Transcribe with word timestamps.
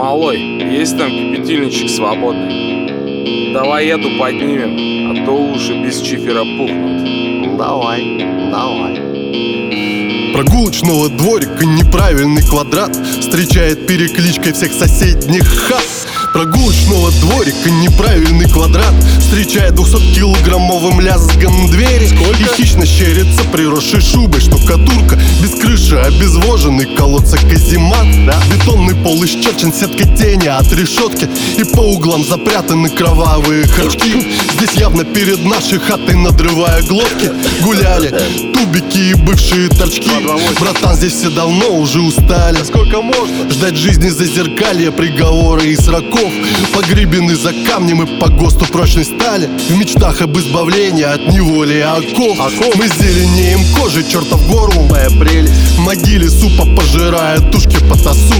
Малой, 0.00 0.38
есть 0.38 0.96
там 0.96 1.10
кипятильничек 1.10 1.90
свободный? 1.90 3.52
Давай 3.52 3.84
эту 3.88 4.08
поднимем, 4.18 5.10
а 5.10 5.26
то 5.26 5.32
уши 5.32 5.74
без 5.74 6.00
чифера 6.00 6.42
пухнут. 6.42 7.58
Давай, 7.58 8.16
давай. 8.50 8.94
Прогулочного 10.32 11.10
дворика 11.10 11.66
неправильный 11.66 12.40
квадрат 12.40 12.96
Встречает 12.96 13.86
перекличкой 13.86 14.54
всех 14.54 14.72
соседних 14.72 15.46
хат 15.46 15.84
Прогулочного 16.32 17.10
дворика 17.10 17.70
неправильный 17.70 18.48
квадрат. 18.48 18.94
Встречает 19.18 19.72
200-килограммовым 19.72 21.00
лязгом 21.00 21.68
двери 21.70 22.06
Сколько? 22.06 22.38
И 22.40 22.56
хищно 22.56 22.86
щерится 22.86 23.42
приросшей 23.52 24.00
шубой 24.00 24.40
штукатурка. 24.40 25.18
Без 25.42 25.60
крыши 25.60 25.96
обезвоженный 25.96 26.94
колодца 26.94 27.36
каземат. 27.36 28.06
Да? 28.26 28.40
Бетонный 28.52 28.94
пол 28.94 29.24
исчерчен 29.24 29.72
сеткой 29.72 30.06
тени 30.16 30.46
от 30.46 30.72
решетки. 30.72 31.28
И 31.58 31.64
по 31.64 31.80
углам 31.80 32.24
запрятаны 32.24 32.90
кровавые 32.90 33.66
хорчки 33.66 34.24
Здесь 34.54 34.74
явно 34.74 35.04
перед 35.04 35.44
нашей 35.44 35.80
хатой 35.80 36.14
надрывая 36.14 36.82
глотки. 36.82 37.32
Гуляли 37.62 38.14
тубики 38.54 39.10
и 39.10 39.14
бывшие 39.14 39.68
торчки. 39.68 40.10
Братан, 40.60 40.94
здесь 40.94 41.14
все 41.14 41.30
давно 41.30 41.76
уже 41.76 42.00
устали. 42.00 42.62
Сколько 42.62 43.02
можно? 43.02 43.50
Ждать 43.50 43.76
жизни 43.76 44.10
за 44.10 44.26
зеркалья, 44.26 44.92
приговоры 44.92 45.66
и 45.66 45.76
сроков 45.76 46.19
Погребены 46.74 47.34
за 47.34 47.52
камнем 47.66 48.02
и 48.02 48.20
по 48.20 48.28
ГОСТу 48.28 48.66
прочной 48.66 49.04
стали. 49.04 49.48
В 49.68 49.76
мечтах 49.76 50.20
об 50.20 50.36
избавлении 50.38 51.04
от 51.04 51.32
неволи 51.32 51.80
оков, 51.80 52.38
оков. 52.38 52.74
Мы 52.76 52.88
зеленеем 52.88 53.60
кожей, 53.76 54.04
чертов 54.04 54.46
гору. 54.48 54.82
Моя 54.82 55.08
прелесть 55.10 55.78
могиле 55.78 56.28
супа 56.28 56.66
пожирая 56.76 57.40
тушки 57.50 57.76
по 57.88 57.96
тосу 57.96 58.34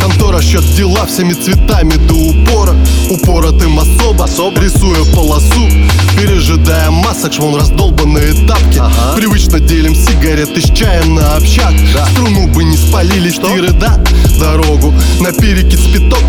Контора 0.00 0.42
счет 0.42 0.64
дела 0.76 1.06
всеми 1.06 1.32
цветами 1.32 1.94
до 1.94 2.14
упора. 2.14 2.74
Упоротым 3.10 3.78
особо, 3.78 4.24
особо. 4.24 4.60
Рисуя 4.60 5.04
полосу 5.14 5.68
Пережидая 6.16 6.90
масок, 6.90 7.32
швон 7.32 7.56
раздолбанные 7.56 8.34
тапки. 8.46 8.78
Ага. 8.78 9.16
Привычно 9.16 9.60
делим 9.60 9.94
сигареты 9.94 10.60
с 10.60 10.70
чаем 10.76 11.14
на 11.14 11.36
общак. 11.36 11.72
Да. 11.94 12.06
Струну 12.06 12.46
бы 12.48 12.64
не 12.64 12.76
спалили 12.76 13.30
штиры, 13.30 13.72
да 13.72 13.98
Дорогу. 14.38 14.92
На 15.20 15.32
перекид 15.32 15.80
спиток 15.80 16.22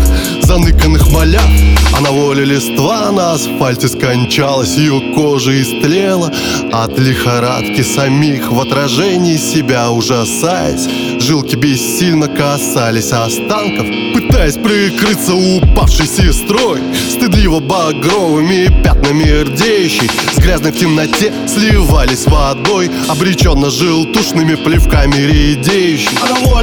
заныканных 0.44 1.10
маляв 1.10 1.48
А 1.96 2.00
на 2.00 2.10
воле 2.10 2.44
листва 2.44 3.10
на 3.10 3.32
асфальте 3.32 3.88
скончалась 3.88 4.76
Ее 4.76 5.14
кожа 5.14 5.60
истлела. 5.60 6.32
От 6.72 6.98
лихорадки 6.98 7.82
самих 7.82 8.50
В 8.50 8.60
отражении 8.60 9.36
себя 9.36 9.90
ужасаясь 9.90 10.88
Жилки 11.20 11.56
бессильно 11.56 12.28
касались 12.28 13.12
останков 13.12 13.86
Пытаясь 14.14 14.54
прикрыться 14.56 15.34
упавшей 15.34 16.06
сестрой. 16.06 16.80
Стыдливо 17.10 17.60
багровыми 17.60 18.66
пятнами 18.82 19.42
рдеющей 19.42 20.10
С 20.32 20.38
грязной 20.38 20.72
в 20.72 20.78
темноте 20.78 21.32
сливались 21.46 22.26
водой 22.26 22.90
Обреченно 23.08 23.70
желтушными 23.70 24.56
плевками 24.56 25.16
редеющей. 25.16 26.10
А 26.22 26.28
на 26.28 26.53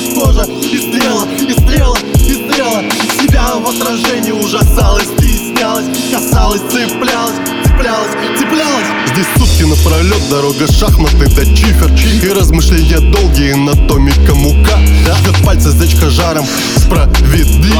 Ее 0.00 0.14
кожа 0.14 0.44
истлела, 0.62 1.26
истлела, 1.36 1.96
истлела 2.16 2.82
Себя 3.20 3.54
в 3.56 3.68
отражении 3.68 4.32
ужасалась, 4.32 5.04
стеснялась 5.18 5.86
Касалась, 6.10 6.62
цеплялась, 6.70 7.36
цеплялась, 7.64 8.12
цеплялась. 8.38 8.86
Здесь 9.12 9.26
сутки 9.36 9.64
напролет, 9.64 10.22
дорога 10.30 10.66
шахматы 10.72 11.26
до 11.26 11.44
чиха 11.54 11.90
И 12.22 12.28
размышления 12.28 13.00
долгие 13.00 13.52
на 13.54 13.74
томика 13.88 14.34
мука 14.34 14.78
да? 15.04 15.16
Пальцы 15.44 15.70
зечка 15.70 16.08
жаром 16.08 16.46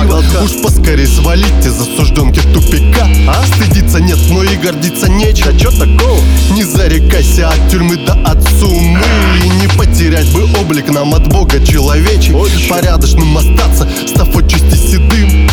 справедливо 0.00 0.44
Уж 0.44 0.62
поскорей 0.62 1.06
свалить 1.06 1.66
из 1.66 1.80
осужденки 1.80 2.40
тупика. 2.52 3.06
А? 3.28 3.44
Стыдиться 3.46 4.00
нет, 4.00 4.18
но 4.30 4.42
и 4.42 4.56
гордиться 4.56 5.08
нечем 5.08 5.46
Да 5.52 5.58
чё 5.58 5.70
такого? 5.70 6.20
Не 6.52 6.64
зарекайся 6.64 7.48
от 7.48 7.70
тюрьмы 7.70 7.96
до 7.96 8.12
от 8.12 8.42
суммы 8.58 9.00
И 9.44 9.48
не 9.48 9.68
потерять 9.77 10.30
бы 10.33 10.44
облик 10.60 10.89
нам 10.90 11.14
от 11.14 11.28
Бога 11.28 11.64
человечий. 11.64 12.34
Порядочным 12.68 13.36
остаться, 13.36 13.89
став 14.06 14.36
отчасти 14.36 14.77
седым. 14.77 15.48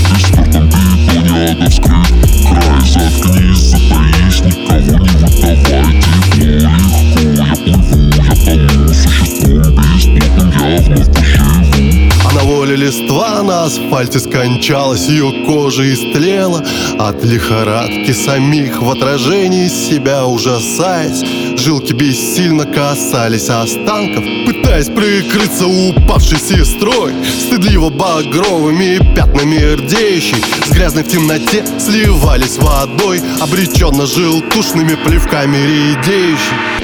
Ты 1.07 1.19
надо 1.19 1.69
вскрыть 1.69 2.43
Край 2.47 2.81
заткнись, 2.85 3.57
затаись, 3.57 4.41
никого 4.41 4.79
не 4.79 4.97
выдавай 4.97 6.01
Тепло, 6.33 6.61
легко, 6.61 7.21
я 7.33 7.55
плыву, 7.55 7.97
я 8.15 8.35
тону 8.45 8.93
Существом 8.93 9.75
бесплотным 9.75 10.49
я 10.69 10.81
вновь 10.81 11.07
поживу 11.13 12.09
А 12.25 12.33
на 12.33 12.43
воле 12.43 12.75
листва 12.75 13.26
асфальте 13.67 14.19
скончалась 14.19 15.07
Ее 15.07 15.45
кожа 15.45 15.83
истлела. 15.93 16.65
От 16.97 17.23
лихорадки 17.23 18.11
самих 18.11 18.81
В 18.81 18.89
отражении 18.89 19.67
себя 19.67 20.25
ужасаясь 20.25 21.23
Жилки 21.59 21.93
бессильно 21.93 22.65
касались 22.65 23.49
останков 23.49 24.23
Пытаясь 24.45 24.87
прикрыться 24.87 25.67
упавшей 25.67 26.39
сестрой. 26.39 27.13
Стыдливо 27.47 27.89
багровыми 27.89 28.97
пятнами 29.15 29.75
рдеющей 29.75 30.43
С 30.65 30.71
грязной 30.71 31.03
в 31.03 31.09
темноте 31.09 31.65
сливались 31.79 32.57
водой 32.57 33.21
Обреченно 33.41 34.05
желтушными 34.05 34.95
плевками 35.05 35.57
редеющей 35.57 36.76